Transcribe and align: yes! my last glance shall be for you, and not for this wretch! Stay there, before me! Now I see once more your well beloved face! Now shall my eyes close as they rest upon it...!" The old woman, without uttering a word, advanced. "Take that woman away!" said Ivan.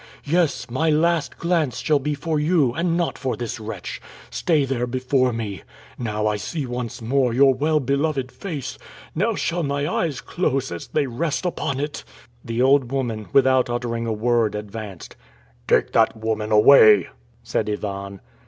yes! 0.23 0.67
my 0.67 0.89
last 0.89 1.37
glance 1.37 1.77
shall 1.77 1.99
be 1.99 2.15
for 2.15 2.39
you, 2.39 2.73
and 2.73 2.97
not 2.97 3.19
for 3.19 3.37
this 3.37 3.59
wretch! 3.59 4.01
Stay 4.31 4.65
there, 4.65 4.87
before 4.87 5.31
me! 5.31 5.61
Now 5.95 6.25
I 6.25 6.37
see 6.37 6.65
once 6.65 7.03
more 7.03 7.35
your 7.35 7.53
well 7.53 7.79
beloved 7.79 8.31
face! 8.31 8.79
Now 9.13 9.35
shall 9.35 9.61
my 9.61 9.87
eyes 9.87 10.19
close 10.19 10.71
as 10.71 10.87
they 10.87 11.05
rest 11.05 11.45
upon 11.45 11.79
it...!" 11.79 12.03
The 12.43 12.63
old 12.63 12.91
woman, 12.91 13.27
without 13.31 13.69
uttering 13.69 14.07
a 14.07 14.11
word, 14.11 14.55
advanced. 14.55 15.15
"Take 15.67 15.91
that 15.91 16.17
woman 16.17 16.51
away!" 16.51 17.09
said 17.43 17.69
Ivan. 17.69 18.21